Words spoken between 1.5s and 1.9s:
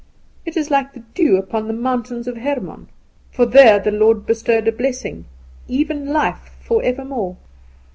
the